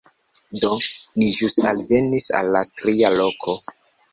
[0.61, 0.69] Do,
[1.23, 3.59] ni ĵus alvenis al la tria loko